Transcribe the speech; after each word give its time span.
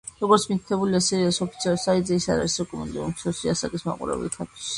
როგორც 0.21 0.43
მითითებულია 0.51 1.01
სერიალის 1.07 1.39
ოფიციალურ 1.45 1.81
საიტზე, 1.83 2.17
ის 2.23 2.27
არ 2.37 2.41
არის 2.45 2.57
რეკომენდებული 2.63 3.05
უმცროსი 3.11 3.53
ასაკის 3.55 3.87
მაყურებლისათვის. 3.91 4.67